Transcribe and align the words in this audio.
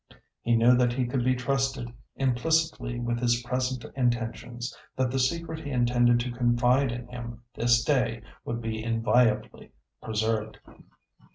He 0.41 0.55
knew 0.55 0.75
that 0.77 0.93
he 0.93 1.05
could 1.05 1.23
be 1.23 1.35
trusted 1.35 1.93
implicitly 2.15 2.99
with 2.99 3.19
his 3.19 3.43
present 3.43 3.85
intentions; 3.95 4.75
that 4.95 5.11
the 5.11 5.19
secret 5.19 5.59
he 5.63 5.69
intended 5.69 6.19
to 6.21 6.31
confide 6.31 6.91
in 6.91 7.05
him 7.09 7.43
this 7.53 7.83
day 7.83 8.23
would 8.43 8.63
be 8.63 8.83
inviolably 8.83 9.73
preserved. 10.01 10.57